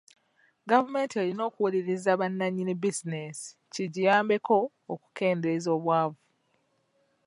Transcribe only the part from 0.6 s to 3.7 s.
Gavumenti erina okuwuliriza bananyini bizinesi